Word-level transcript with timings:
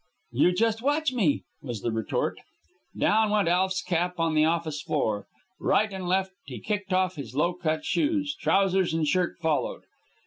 "You 0.31 0.51
just 0.53 0.81
watch 0.81 1.13
me," 1.13 1.43
was 1.61 1.81
the 1.83 1.91
retort. 1.91 2.39
Down 2.97 3.29
went 3.29 3.47
Alf's 3.47 3.83
cap 3.83 4.19
on 4.19 4.33
the 4.33 4.45
office 4.45 4.81
floor. 4.81 5.27
Right 5.59 5.93
and 5.93 6.07
left 6.07 6.31
he 6.45 6.59
kicked 6.59 6.91
off 6.91 7.17
his 7.17 7.35
low 7.35 7.53
cut 7.53 7.85
shoes. 7.85 8.35
Trousers 8.35 8.95
and 8.95 9.05
shirt 9.07 9.37
followed. 9.37 9.83